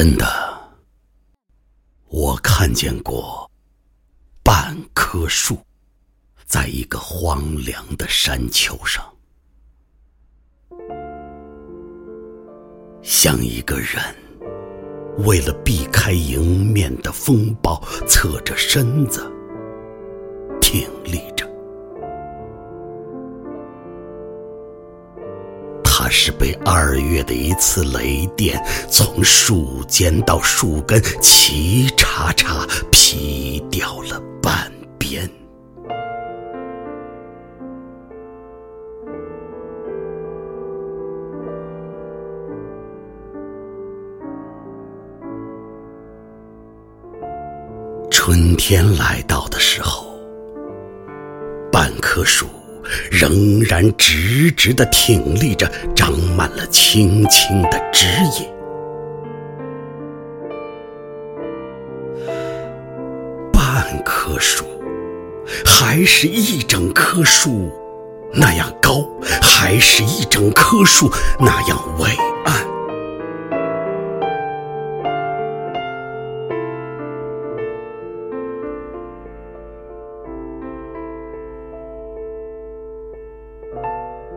[0.00, 0.24] 真的，
[2.06, 3.50] 我看见过
[4.44, 5.58] 半棵树，
[6.46, 9.04] 在一个荒凉的山丘上，
[13.02, 14.00] 像一个人
[15.26, 19.28] 为了避开迎面的风暴，侧着身子
[20.60, 21.20] 挺立
[26.10, 28.60] 是被二月的一次雷电
[28.90, 35.28] 从树尖到树根齐叉叉劈掉了半边。
[48.10, 50.06] 春天来到的时候，
[51.72, 52.46] 半棵树。
[53.10, 58.06] 仍然直直的挺立着，长满了青青的枝
[58.38, 58.48] 叶。
[63.52, 64.64] 半棵树，
[65.64, 67.70] 还是一整棵树
[68.32, 69.08] 那样高，
[69.40, 72.10] 还是一整棵树那样伟
[72.44, 72.67] 岸。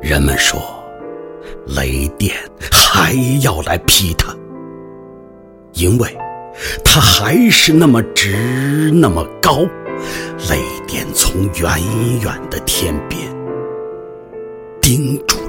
[0.01, 0.59] 人们说，
[1.67, 2.35] 雷电
[2.71, 4.35] 还要来劈他，
[5.73, 6.17] 因为
[6.83, 9.59] 他还是那么直，那么高。
[10.49, 11.79] 雷电从远
[12.23, 13.21] 远的天边
[14.81, 15.40] 盯住。